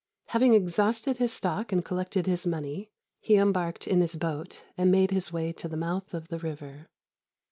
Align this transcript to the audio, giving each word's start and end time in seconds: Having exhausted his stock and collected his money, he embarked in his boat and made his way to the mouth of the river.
Having 0.29 0.55
exhausted 0.55 1.19
his 1.19 1.31
stock 1.31 1.71
and 1.71 1.85
collected 1.85 2.25
his 2.25 2.47
money, 2.47 2.89
he 3.19 3.35
embarked 3.35 3.85
in 3.85 4.01
his 4.01 4.15
boat 4.15 4.63
and 4.75 4.89
made 4.91 5.11
his 5.11 5.31
way 5.31 5.51
to 5.53 5.67
the 5.67 5.77
mouth 5.77 6.15
of 6.15 6.27
the 6.29 6.39
river. 6.39 6.87